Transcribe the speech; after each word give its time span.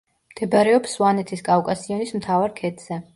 მდებარეობს 0.29 0.95
სვანეთის 0.97 1.45
კავკასიონის 1.49 2.15
მთავარ 2.17 2.57
ქედზე. 2.63 2.99